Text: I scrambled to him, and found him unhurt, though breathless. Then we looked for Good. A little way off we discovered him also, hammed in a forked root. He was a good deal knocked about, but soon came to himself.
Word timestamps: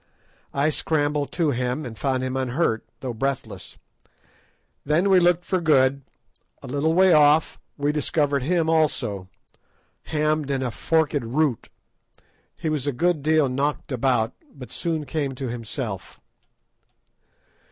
I 0.51 0.71
scrambled 0.71 1.31
to 1.33 1.51
him, 1.51 1.85
and 1.85 1.95
found 1.95 2.23
him 2.23 2.35
unhurt, 2.35 2.83
though 3.01 3.13
breathless. 3.13 3.77
Then 4.83 5.11
we 5.11 5.19
looked 5.19 5.45
for 5.45 5.61
Good. 5.61 6.01
A 6.63 6.67
little 6.67 6.95
way 6.95 7.13
off 7.13 7.59
we 7.77 7.91
discovered 7.91 8.41
him 8.41 8.67
also, 8.67 9.29
hammed 10.05 10.49
in 10.49 10.63
a 10.63 10.71
forked 10.71 11.13
root. 11.21 11.69
He 12.55 12.67
was 12.67 12.87
a 12.87 12.91
good 12.91 13.21
deal 13.21 13.47
knocked 13.47 13.91
about, 13.91 14.33
but 14.51 14.71
soon 14.71 15.05
came 15.05 15.35
to 15.35 15.49
himself. 15.49 16.19